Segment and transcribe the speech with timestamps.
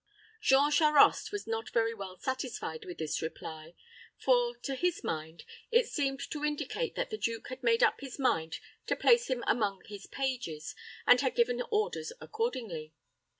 [0.41, 3.75] Jean Charost was not very well satisfied with this reply;
[4.17, 8.17] for, to his mind, it seemed to indicate that the duke had made up his
[8.17, 10.73] mind to place him among his pages,
[11.05, 12.95] and had given orders accordingly.